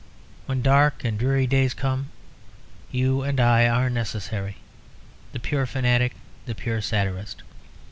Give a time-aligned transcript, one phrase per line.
[0.47, 2.09] When dark and dreary days come,
[2.89, 4.57] you and I are necessary,
[5.31, 6.15] the pure fanatic,
[6.47, 7.43] the pure satirist.